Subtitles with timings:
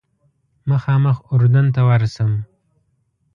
[0.69, 2.31] مخامخ اردن ته ورشم.